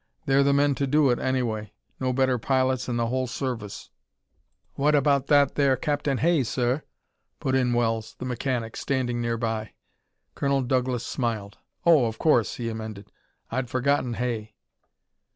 [0.25, 1.73] They're the men to do it, anyway.
[1.99, 3.91] No better pilots in the whole service."
[4.75, 6.81] "Wot abaht that there Captain Hay, sir?"
[7.39, 9.73] put in Wells, the mechanic, standing nearby.
[10.33, 11.59] Colonel Douglas smiled.
[11.85, 13.11] "Oh, of course!" he amended.
[13.51, 14.55] "I'd forgotten Hay!"